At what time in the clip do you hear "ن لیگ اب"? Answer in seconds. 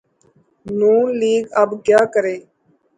0.77-1.69